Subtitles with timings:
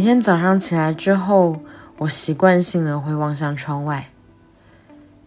[0.00, 1.60] 每天早上起来之后，
[1.98, 4.08] 我习惯性的会望向窗外，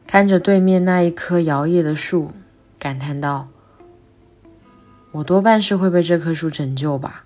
[0.07, 2.31] 看着对面那一棵摇曳的树，
[2.79, 3.49] 感叹道
[5.13, 7.23] ：“我多半是会被这棵树拯救吧。”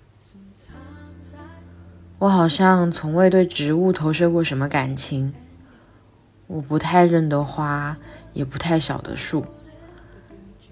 [2.20, 5.32] 我好像从未对植物投射过什么感情，
[6.48, 7.96] 我不太认得花，
[8.34, 9.46] 也不太晓得树。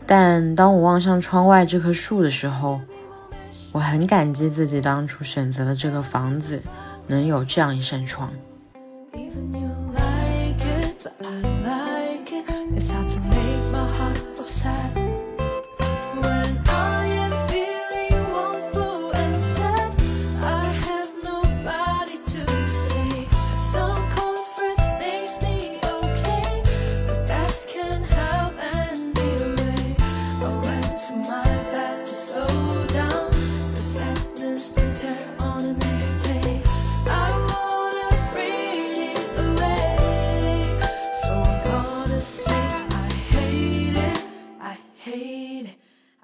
[0.05, 2.83] 但当我望向窗外这棵树的时候，
[3.77, 6.63] 我很感激自己当初选择的这个房子，
[7.07, 8.33] 能有这样一扇窗。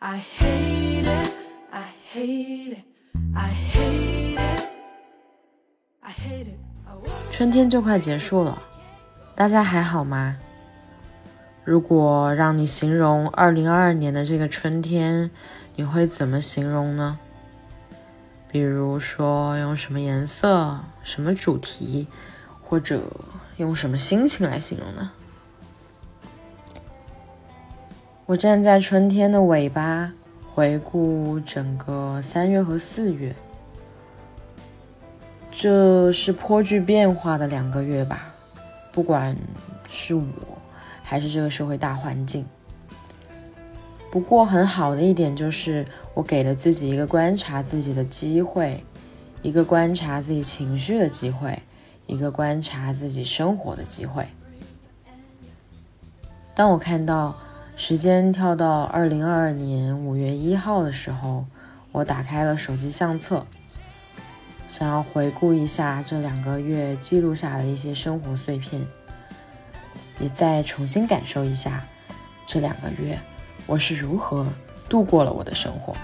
[0.02, 3.52] Hate it，I hate it，I
[6.12, 6.58] hate it
[7.30, 8.60] 春天就快结束了，
[9.36, 10.36] 大家还好吗？
[11.64, 15.30] 如果让你形容二零二二年的这个春天，
[15.76, 17.16] 你会怎么形容呢？
[18.48, 22.08] 比如说用什么颜色、什么主题，
[22.60, 23.00] 或者
[23.56, 25.12] 用什么心情来形容呢？
[28.32, 30.10] 我站在春天的尾巴，
[30.54, 33.34] 回顾整个三月和四月。
[35.50, 38.32] 这是颇具变化的两个月吧，
[38.90, 39.36] 不管
[39.90, 40.24] 是我
[41.02, 42.42] 还是这个社会大环境。
[44.10, 48.82] 不过很好的一点就是，我给了自己一个观察自己的机会，
[49.42, 51.62] 一个观察自己情绪的机会，
[52.06, 54.26] 一个观察自己生活的机会。
[56.54, 57.36] 当我看到
[57.84, 61.44] 时间跳到二零二二年五月一号的时候，
[61.90, 63.44] 我打开了手机相册。
[64.68, 68.86] 想要回顾一下这两个月记录下的一些生活碎片，
[70.20, 71.84] 也再重新感受一下
[72.46, 73.18] 这两个月
[73.66, 74.46] 我是如何
[74.88, 75.96] 度过了我的生活。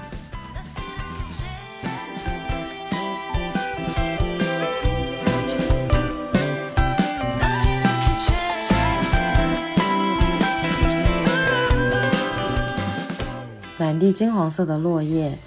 [14.13, 15.39] 金黄色的落叶，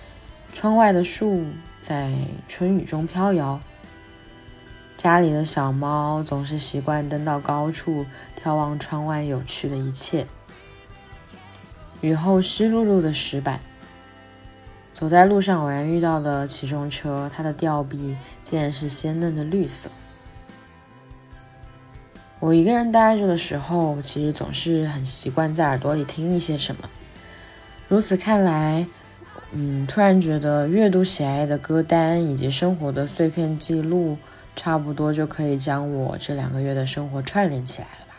[0.54, 1.46] 窗外的树。
[1.82, 2.14] 在
[2.48, 3.60] 春雨中飘摇，
[4.98, 8.06] 家里的小猫总是习惯登到高处
[8.40, 10.28] 眺望窗外有趣的一切。
[12.02, 13.60] 雨后湿漉漉的石板，
[14.94, 19.90] 走在路上偶然遇到的起重车，它的吊臂竟然是鲜嫩的绿色。
[22.40, 26.88] 我一个人待着的时候，其实总是很习惯在耳朵里听一些什么。
[27.92, 28.88] 如此看来。
[29.52, 34.18] 嗯，突然觉得阅读喜爱的歌单以及生活的碎片记录，
[34.56, 38.16] 差不多就可以将我这两个月的生活串联起来了吧。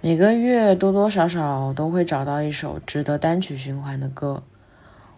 [0.00, 4.44] 每个月多多少少都会找到一首值得单曲循环的歌，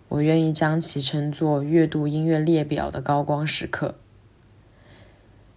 [0.08, 3.96] 我愿意将其称作阅读音乐列表的高光时刻。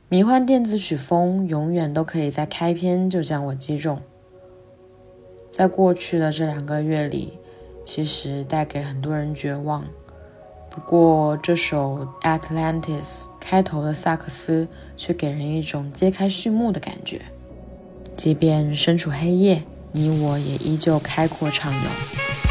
[0.09, 4.01] 迷幻电子曲风永远都可以在开篇就将我击中。
[5.55, 7.39] 在过去的这两个月里。
[7.85, 9.85] 其实带给很多人绝望，
[10.71, 12.07] 不过这首
[12.39, 12.81] 《Atlantis》
[13.39, 14.67] 开头的萨克斯
[14.97, 17.21] 却给人一种揭开序幕的感觉。
[18.17, 19.61] 即便身处黑夜，
[19.91, 22.44] 你我也依旧开阔畅游。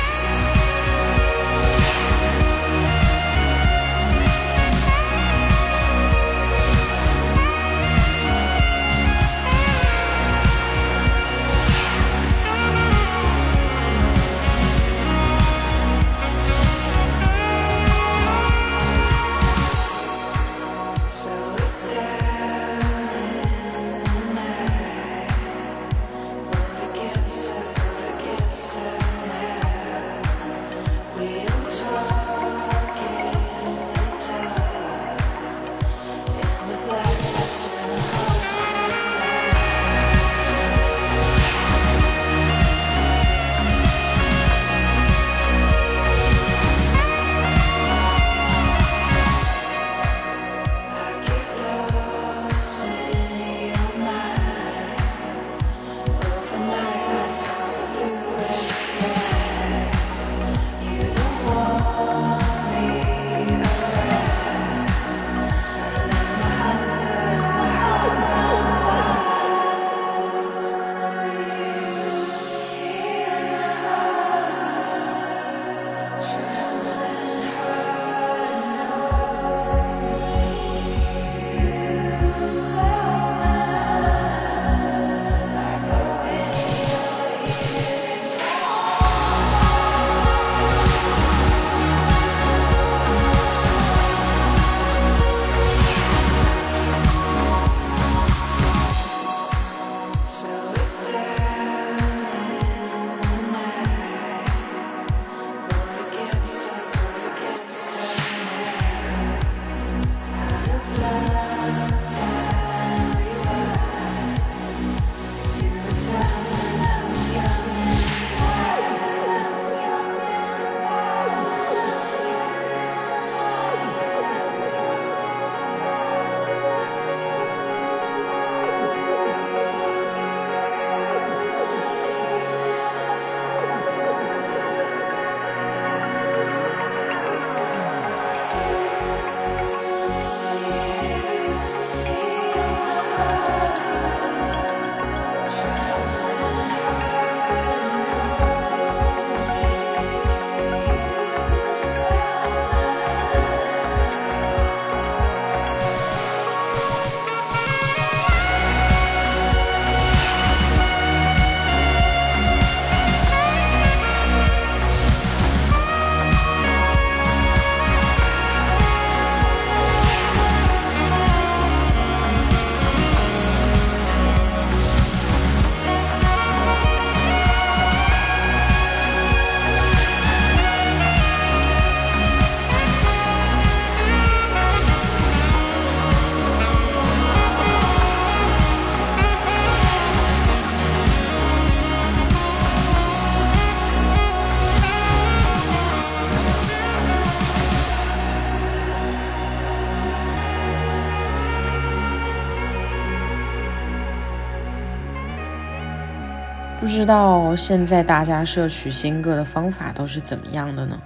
[206.85, 211.01] 不知道现在大家摄取新歌的方法都是怎么样的呢？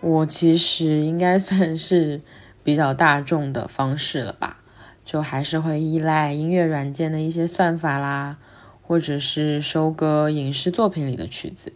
[0.00, 2.20] 我其实应该算是
[2.64, 4.56] 比较大众的方式了吧，
[5.04, 8.38] 就还是会依赖音乐软件的一些算法啦，
[8.82, 11.72] 或者是收割影视作品里的曲子。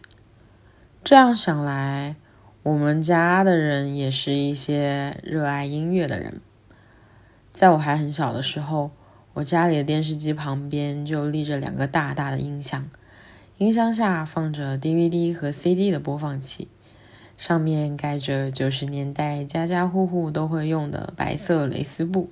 [1.05, 2.17] 这样想来，
[2.63, 6.41] 我们家的人也是一些热爱音乐的人。
[7.53, 8.91] 在我还很小的时候，
[9.37, 12.89] 我家里的电视机旁边就立着两个大大的音箱，
[13.59, 16.67] 音箱下放着 DVD 和 CD 的播放器。
[17.37, 22.31] 上面盖着九十年代家家户户都会用的白色蕾丝布，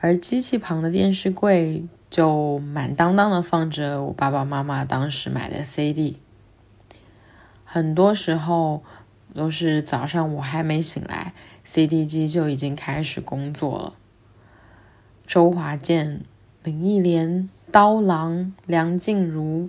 [0.00, 6.18] 而机器旁的电视柜就满当当的放着我爸爸妈妈当时买的 CD。
[7.62, 8.82] 很多时候
[9.34, 13.92] 都是早上我还没醒来，CD 机就已经开始工作了。
[15.26, 16.22] 周华健、
[16.62, 19.68] 林忆莲、刀郎、梁静茹。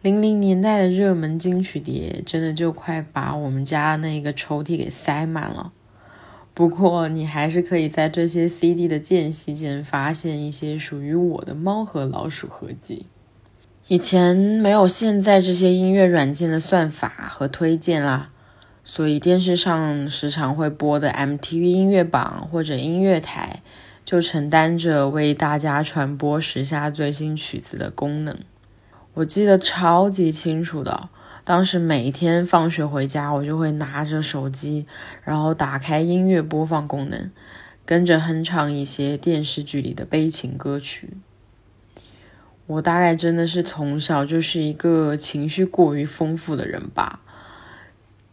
[0.00, 5.72] 零零年代的热门金曲碟，真的就快把我们家那个抽屉给塞满了。
[6.54, 13.06] 不过，你还是可以在这些 CD 的间隙间发现一些属于我的猫和老鼠合集。
[13.88, 18.30] 以前没有现在这些音乐软件的算法和推荐啦，
[18.84, 23.62] 所以电视上时常会播的 MTV 音乐榜或者音乐台，
[24.08, 28.38] 就承担着为大家传播时下最新曲子的功能。
[29.12, 31.10] 我记得超级清楚的，
[31.44, 34.86] 当时每天放学回家，我就会拿着手机，
[35.24, 37.30] 然后打开音乐播放功能，
[37.84, 41.10] 跟着哼唱一些电视剧里的悲情歌曲。
[42.64, 47.20] 我大概真的是从小就是一个情绪过于丰富的人吧。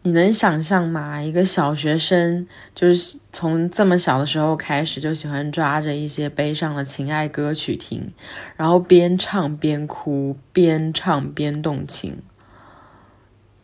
[0.06, 1.20] 你能想象吗？
[1.20, 8.14] 一个小学生就是从这么小的时候开始就喜欢抓着一些悲伤的情爱歌曲听，
[8.56, 12.22] 然后边唱边哭，边唱边动情。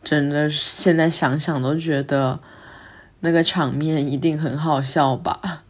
[0.02, 2.40] 真的，现在想想都觉得
[3.20, 5.62] 那个场面一定很好笑吧。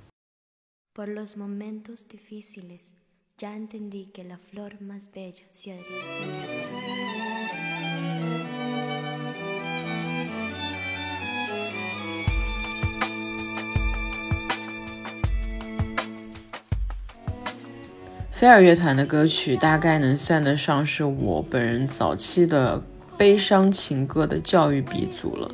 [18.43, 22.83] 飞儿乐团的歌曲大概能算得上是我本人早期的
[23.17, 25.49] 悲伤情歌的教育鼻祖了。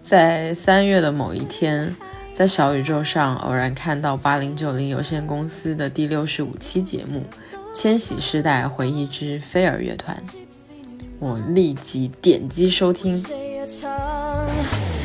[0.00, 1.92] 在三月的某一天，
[2.32, 7.20] 在小宇宙上偶然看到八零九零有限公司的第六十五期节目
[7.76, 10.16] 《千禧世代回忆之飞儿乐团》，
[11.18, 13.12] 我立即点击收听。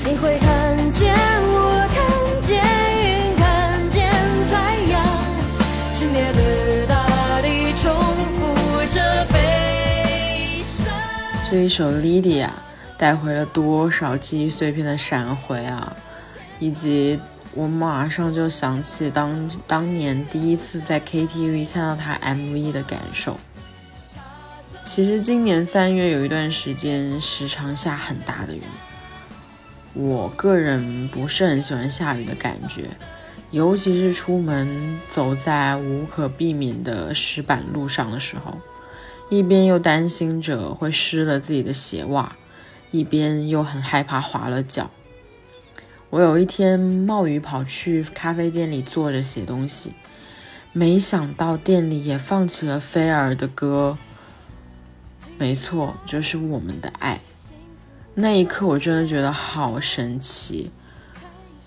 [0.06, 1.16] 你会看见
[11.54, 12.48] 这一首《Lydia》
[12.98, 15.96] 带回了多少记忆碎片的闪回啊！
[16.58, 17.20] 以及
[17.54, 23.38] 我马上就想起当当年第一次在 KTV 看到他 MV 的感受。
[24.84, 28.64] 其实今年三月有一段时间时常下很大的雨，
[29.94, 32.86] 我个人不是很喜欢下雨的感觉，
[33.52, 38.58] 尤其是出门走在无可避免的石板路上的时候。
[39.30, 42.36] 一边又担心着会湿了自己的鞋袜，
[42.92, 44.92] 一边又很害怕滑了脚。
[46.10, 49.94] 我有一天冒雨跑去咖啡店里坐着写东西，
[50.72, 53.98] 没想到店里也放起了菲儿的歌。
[55.40, 57.20] 没错，就是我们的爱。
[58.14, 60.70] 那一刻我真的觉得好神奇。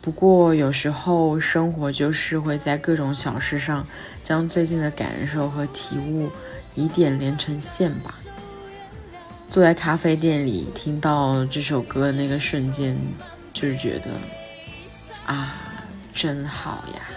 [0.01, 3.85] 不过有时候生活就是会在各种小事上，
[4.23, 6.31] 将最近的感受和体悟。
[6.77, 8.15] 疑点连成线吧。
[9.49, 12.97] 坐在咖啡店里，听到这首歌的那个瞬间，
[13.53, 14.11] 就是觉得
[15.25, 15.57] 啊，
[16.15, 17.16] 真好呀。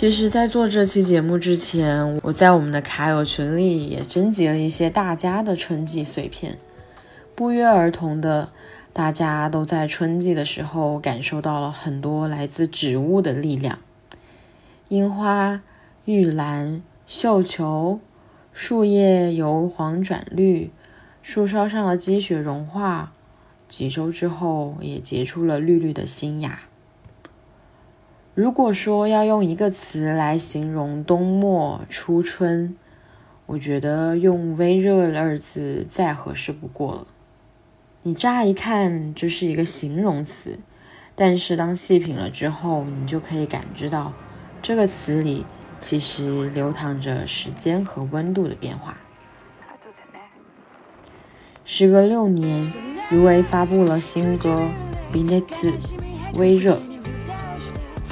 [0.00, 6.56] 其实，在做这期节目之前，我在我们的卡友群里也征集了一些大家的春季碎片，
[7.34, 8.50] 不约而同的，
[8.94, 13.78] 大家都在春季的时候感受到了很多来自植物的力量。
[14.88, 15.60] 樱花、
[16.06, 18.00] 玉兰、绣球，
[18.54, 20.70] 树叶由黄转绿，
[21.22, 23.12] 树梢上的积雪融化，
[23.68, 26.60] 几周之后也结出了绿绿的新芽。
[28.34, 32.76] 如果说要用一个词来形容冬末初春，
[33.46, 37.06] 我觉得用“微热”二字再合适不过了。
[38.02, 40.60] 你乍一看这是一个形容词，
[41.16, 44.12] 但是当细品了之后，你就可以感知到
[44.62, 45.44] 这个词里
[45.80, 48.96] 其实流淌着时间和温度的变化。
[51.64, 52.64] 时隔六年，
[53.10, 54.54] 余威发布了新歌
[55.12, 55.42] 《Binet》，
[56.38, 56.80] 微热。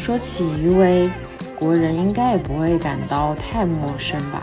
[0.09, 1.11] 说起余威，
[1.55, 4.43] 国人应该也不会感到太陌生吧？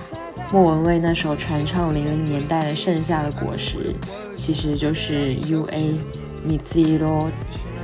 [0.53, 3.91] 莫文蔚那首传唱零零年代的盛夏的果实，
[4.35, 5.99] 其实就是 U A
[6.43, 7.31] 米兹伊罗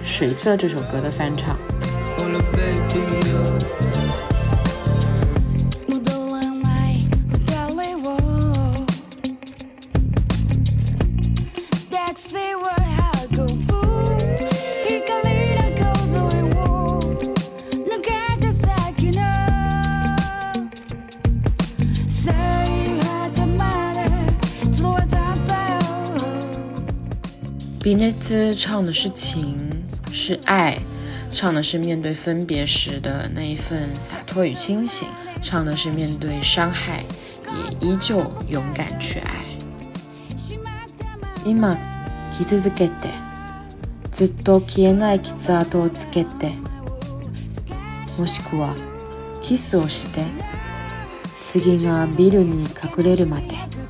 [0.04, 1.58] 水色这首歌的翻唱。
[27.92, 29.84] 比内兹唱的是情，
[30.14, 30.78] 是爱，
[31.34, 35.10] 唱的是面对分别时的那一份洒脱与清醒，
[35.42, 37.04] 唱的是面对伤害
[37.82, 38.16] 也依旧
[38.48, 39.44] 勇敢去爱。
[41.44, 41.78] 今
[42.32, 43.10] 傷つけて、
[44.10, 46.54] ずっと消えない傷跡をつけて、
[48.18, 48.74] もしくは
[49.42, 50.24] キスをして、
[51.42, 53.81] 次がビルに隠れるまで。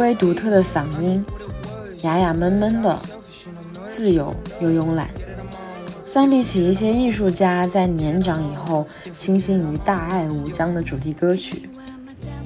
[0.00, 1.22] 因为独特的嗓音，
[2.04, 2.98] 哑哑闷闷的，
[3.86, 5.10] 自由又慵懒。
[6.06, 11.68] 相比起一些艺术家在年长以后倾心于大爱无疆的主题歌曲，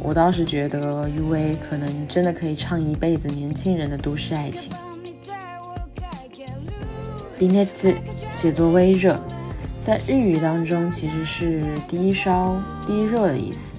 [0.00, 4.72] 我倒是觉得 U.A 可能真的可以唱一辈子年轻人的都市爱情。
[7.38, 7.94] b i n e t
[8.32, 9.16] 写作微热，
[9.78, 13.74] 在日语当中其实是低烧、低热的意思，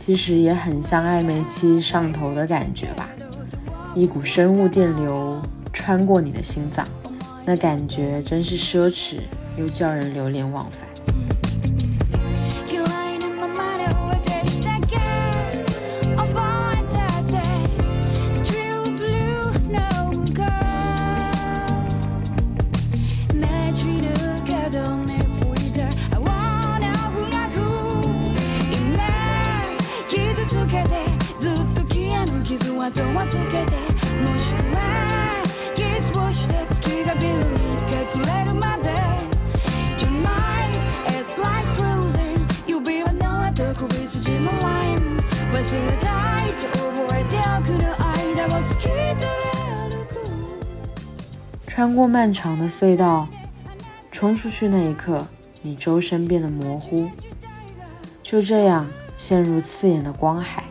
[0.00, 3.06] 其实也很像暧昧期上头的感觉吧。
[3.94, 5.38] 一股生物电流
[5.74, 6.86] 穿过你的心脏，
[7.44, 9.18] 那感觉真是奢侈
[9.58, 10.88] 又叫人流连忘返。
[51.90, 53.26] 穿过漫长的隧道，
[54.12, 55.26] 冲出去那一刻，
[55.60, 57.10] 你周身变得模糊，
[58.22, 58.86] 就这样
[59.18, 60.62] 陷入刺眼的光海。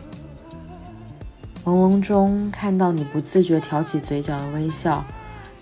[1.62, 5.04] 朦胧中看到你不自觉挑起嘴角的微笑，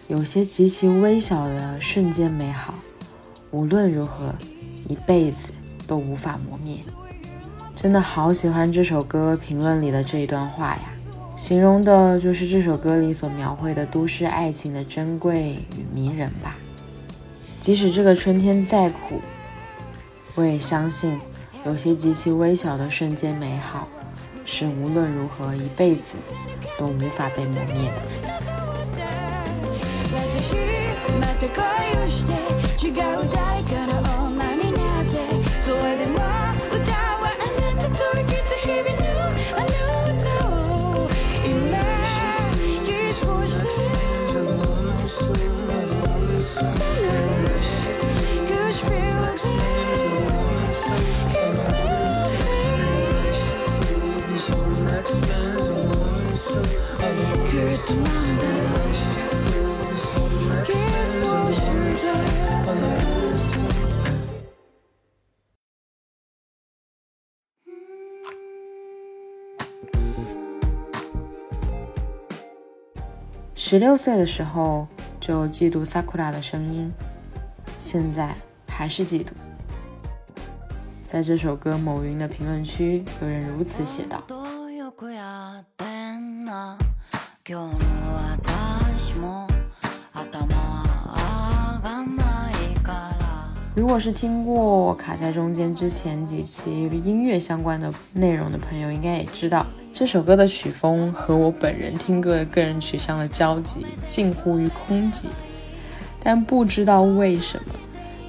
[0.07, 2.73] 有些极其微小的瞬间美好，
[3.51, 4.33] 无论如何，
[4.87, 5.49] 一辈子
[5.88, 6.77] 都无法磨灭。
[7.75, 10.83] 真的好喜欢这首歌评论里的这一段话呀，
[11.38, 16.59] 形容的就是这首歌里所描绘的都市爱情的珍贵与迷人吧。
[17.61, 19.20] 即使这个春天再苦
[20.35, 21.20] 我也相信
[21.64, 23.88] 有些极其微小的瞬间美好
[24.44, 26.16] 是无论如何一辈子
[26.77, 28.18] 都无法被磨灭的。
[73.55, 74.88] 十六岁的时候
[75.21, 76.91] 就嫉妒萨库拉的声音，
[77.79, 78.35] 现在
[78.67, 79.27] 还是嫉妒。
[81.07, 84.48] 在这首歌《某云》的评论区，有人如此写道。
[93.79, 99.64] 如果是听过卡在中间之前几期音乐相关的内容的朋友，应该也知道
[99.95, 105.27] 这首歌的曲风和我本人听歌的个人取向的交集近乎于空寂。
[106.19, 107.75] 但不知道为什么，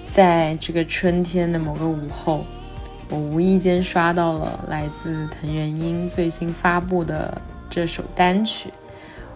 [0.08, 2.46] 在这个春天的某个午后。”
[3.10, 8.72] 我无意间刷到了来自藤原英最新发布的这首单曲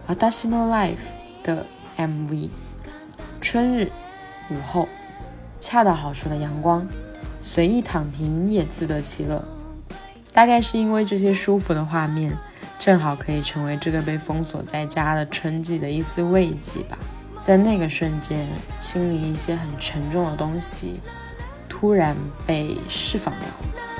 [0.15, 0.93] 《Adashino Life》
[1.43, 1.65] 的
[1.97, 2.49] MV。
[3.41, 3.91] 春日
[4.51, 4.87] 午后，
[5.65, 6.85] 恰到好处的阳光，
[7.39, 9.41] 随意躺平也自得其乐。
[10.33, 12.37] 大概是因为这些舒服的画面，
[12.77, 16.97] 正好可以成为这个被封锁在家的春季的一丝慰藉吧。
[17.41, 18.45] 在那个瞬间，
[18.81, 20.99] 心里一些很沉重的东西。
[21.69, 22.13] 突然
[22.45, 23.92] 被释放掉了。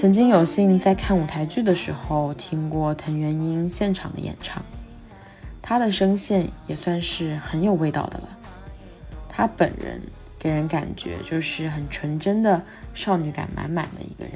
[0.00, 4.64] 曾经有幸在看舞台剧的时候听过藤原英现场的演唱，
[5.60, 8.28] 她的声线也算是很有味道的了。
[9.28, 10.00] 他本人
[10.38, 12.62] 给人感觉就是很纯真的
[12.94, 14.32] 少女感满满的一个人，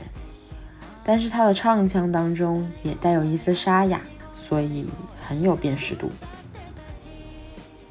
[1.03, 4.03] 但是他的唱腔当中也带有一丝沙哑，
[4.35, 4.91] 所以
[5.27, 6.11] 很有辨识度。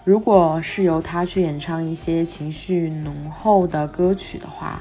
[0.04, 4.80] 如果是由他去演唱一些情绪浓厚的歌曲的话，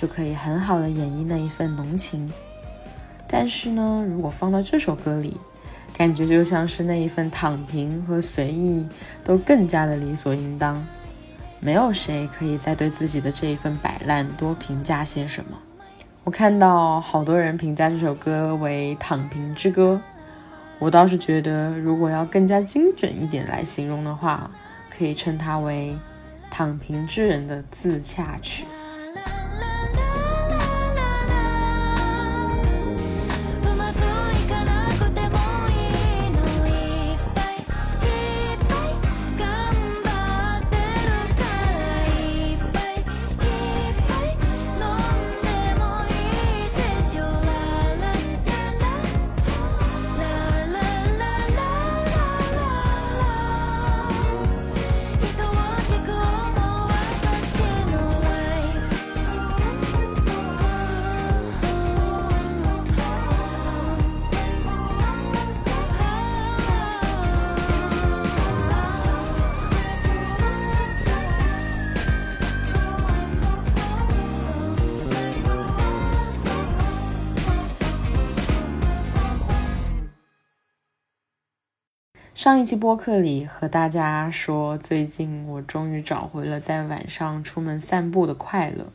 [0.00, 2.32] 就可以很好的演绎那一份浓情。
[3.26, 5.36] 但是呢，如果放到这首歌里，
[5.92, 8.86] 感觉就像是那一份躺平和随意
[9.24, 10.86] 都更加的理所应当。
[11.58, 15.58] 没有谁可以再对自己的这一份摆烂多评价些什么。
[16.22, 20.00] 我看到好多人评价这首歌为“躺平之歌”，
[20.78, 24.48] 我倒是觉得，如果要更加精准一点来形容的话，
[24.96, 25.96] 可以称它为
[26.48, 28.64] “躺平之人的自洽曲”。
[82.38, 88.86] 上一期播客里和大家说，最近我终于找回了在晚上出门散步的快乐。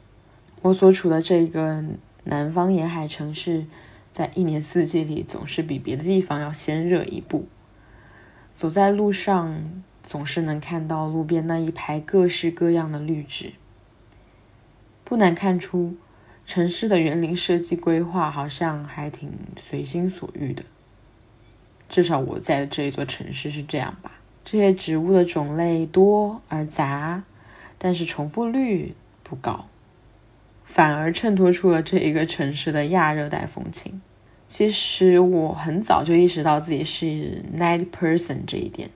[0.61, 1.83] 我所处的这个
[2.23, 3.65] 南方沿海城市，
[4.13, 7.45] 在一年四季里总是比别的地方要先热一步。
[8.53, 13.51] 走在路上，总是能看到路边那一排各式各样的绿植，
[15.03, 15.97] 不难看出，
[16.45, 20.63] 城市的园林设计规划好像还挺随心所欲的。
[21.93, 24.13] 至少我在的这一座城市是这样吧。
[24.43, 27.21] 这些植物的种类多而杂，
[27.77, 29.67] 但是重复率不高，
[30.63, 34.01] 反而衬托出了这一个城市的亚热带风情。
[34.47, 38.89] 其实我很早就意识到自己是 night person 这一点，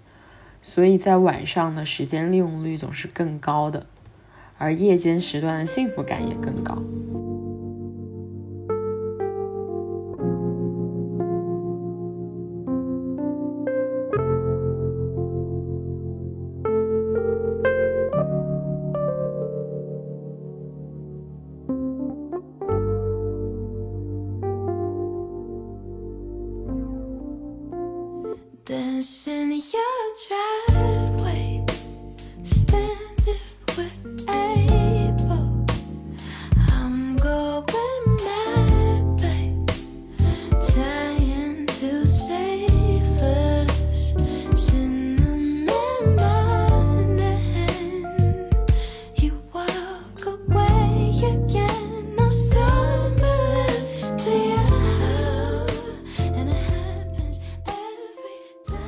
[0.64, 3.86] 所以在晚上的时间利用率总是更高的，
[4.58, 6.82] 而夜间时段的幸福感也更高。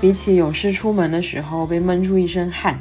[0.09, 2.79] 比起有事出门的时候被闷出一身汗，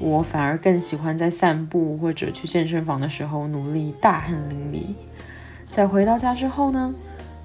[0.00, 4.94] 我反而更喜欢在散步或者去健身房的时候努力大汗淋漓。
[5.70, 6.94] 在回到家之后呢，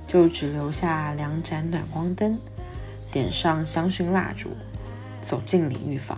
[0.08, 2.34] 就只留下两盏暖光灯，
[3.12, 4.52] 点上香薰蜡烛，
[5.22, 6.18] 走进淋浴房，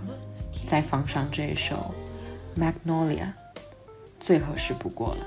[0.67, 1.91] 再放上这一首
[2.61, 3.15] 《Magnolia》，
[4.19, 5.25] 最合适不过了。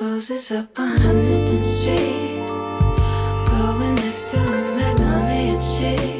[0.00, 2.46] Roses up on Huntington Street.
[3.46, 6.15] Going next to a magnolia tree.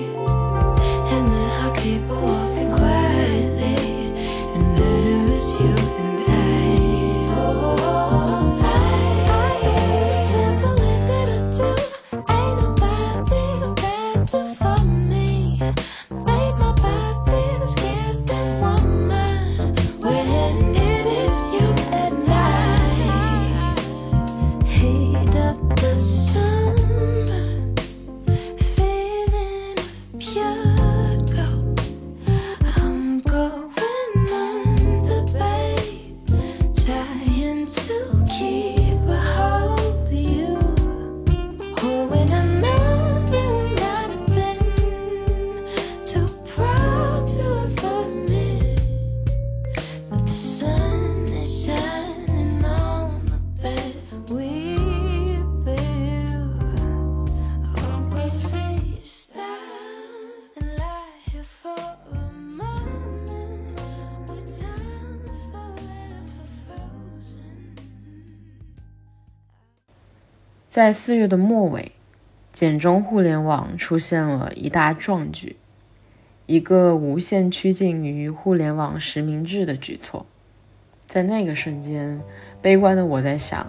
[70.76, 71.92] 在四月的末尾，
[72.52, 75.56] 简中互联网出现了一大壮举，
[76.44, 80.26] 一个无限趋近于互联网实名制的举措。
[81.06, 82.20] 在那个瞬间，
[82.60, 83.66] 悲观的我在想，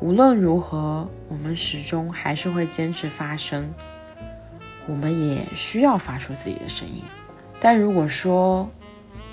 [0.00, 3.70] 无论如何，我们始终还是会坚持发声，
[4.86, 7.02] 我们也需要发出自己的声音。
[7.60, 8.66] 但如果说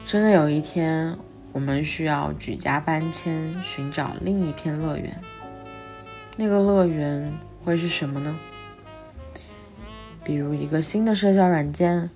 [0.06, 1.18] 真的有一天，
[1.54, 5.18] 我们需要举家搬迁，寻找另一片乐园，
[6.36, 7.32] 那个乐园
[7.64, 8.36] 会是什么呢？
[10.24, 12.10] 比如一个新的社交软件，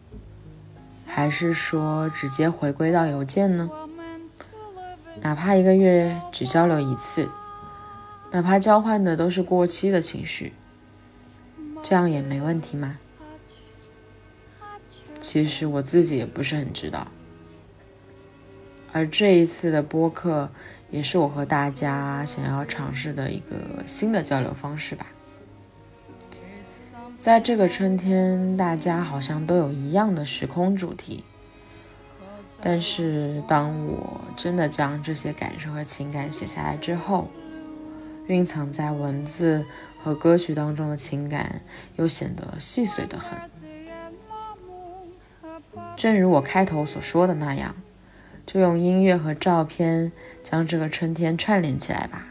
[1.05, 3.69] 还是说直接回归到邮件呢？
[5.21, 7.29] 哪怕一个月只交流一次，
[8.31, 10.53] 哪怕交换的都是过期的情绪，
[11.83, 12.97] 这样也没问题吗？
[15.19, 17.07] 其实我自己也不是很知道。
[18.93, 20.49] 而这一次的播客，
[20.89, 25.05] 也是我和大家想要尝试的一个新的交流方式吧。
[27.17, 31.23] 在这个春天，大家好像都有一样的时空主题，
[32.61, 37.27] 但是当我真的将这些感受和情感写下来之后，
[38.27, 39.65] 蕴藏在文字
[40.01, 41.61] 和歌曲当中的情感
[41.97, 43.37] 又显得细碎的很。
[45.97, 47.75] 正如我开头所说的那样。
[48.47, 52.25] 就用音乐和照片将这个春天串联起来吧。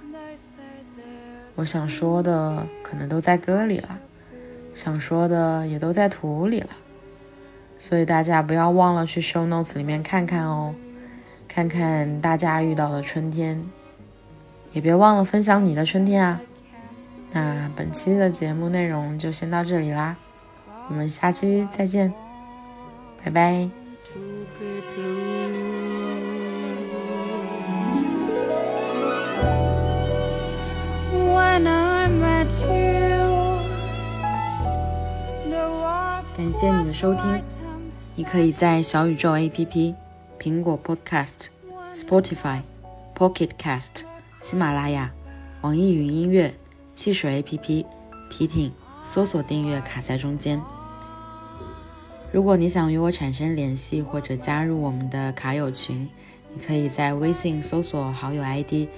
[1.54, 3.98] 我想说的可能都在歌里了，
[4.74, 6.70] 想说的也都在图里了，
[7.78, 10.74] 所以大家不要忘了去 show notes 里面看看哦，
[11.46, 13.62] 看看大家遇到的春天，
[14.72, 16.40] 也别忘了分享你的春天啊。
[17.32, 20.16] 那本期的节目内容就先到这里啦，
[20.88, 22.12] 我们下期再见，
[23.24, 23.85] 拜拜。
[36.36, 37.42] 感谢你的收听，
[38.14, 39.94] 你可以在小宇宙 APP、
[40.38, 41.46] 苹果 Podcast、
[41.94, 42.60] Spotify、
[43.16, 44.04] Pocket Cast、
[44.40, 45.10] 喜马拉雅、
[45.62, 46.54] 网易云音乐、
[46.94, 47.84] 汽水 APP、
[48.30, 48.72] 皮艇
[49.04, 50.60] 搜索订阅“卡在中间”。
[52.32, 56.08] 如果你想与我产生联系或者加入我们的卡友群，
[56.54, 58.88] 你可以在微信搜索好友 ID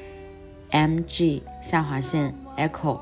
[0.70, 2.98] mg 下划线 echo，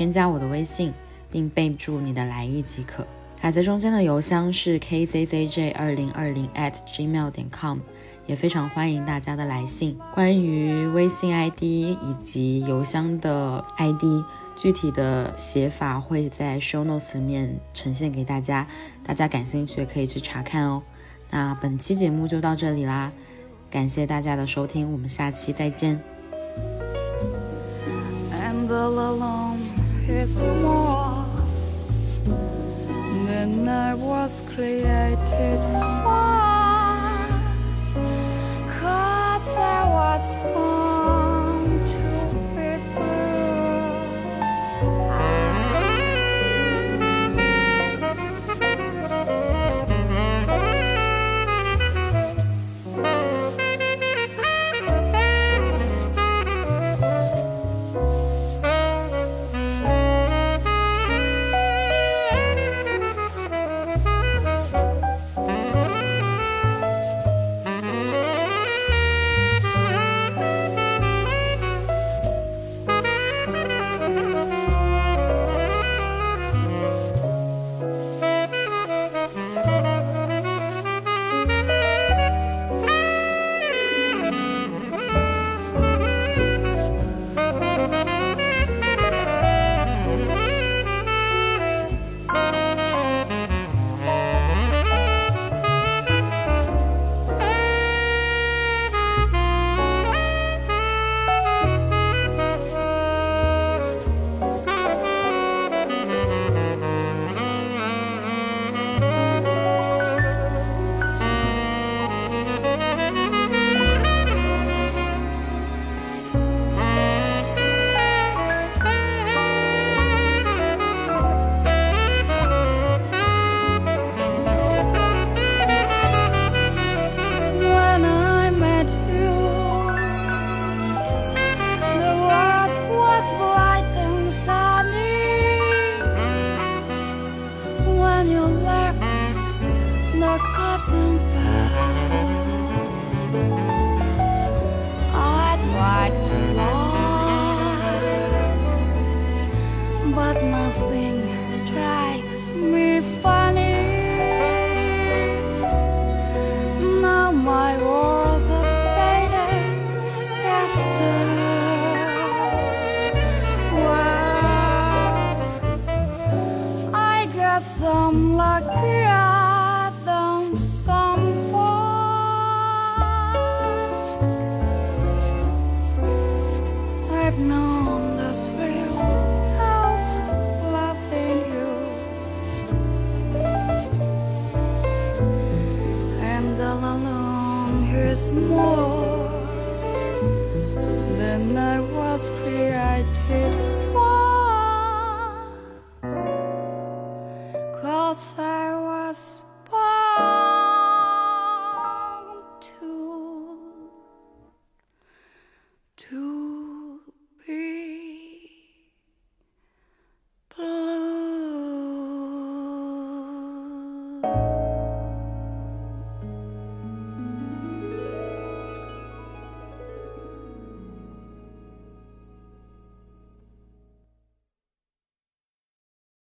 [0.00, 0.94] 添加我的微信，
[1.30, 3.06] 并备注你的来意即可。
[3.38, 7.80] 卡在中间的邮箱是 kzzj 二零二零 at gmail 点 com，
[8.26, 9.98] 也非常欢迎大家的来信。
[10.14, 14.24] 关于微信 ID 以及邮箱的 ID，
[14.56, 18.66] 具体的写法会在 show notes 里面呈现给大家，
[19.04, 20.82] 大家感兴趣可以去查看哦。
[21.28, 23.12] 那本期节目就到这里啦，
[23.70, 26.00] 感谢大家的收听，我们下期再见。
[28.32, 29.49] and the alone
[30.12, 31.24] It's more
[33.26, 35.60] than I was created
[36.02, 36.20] for.
[38.80, 40.89] Cause I was born.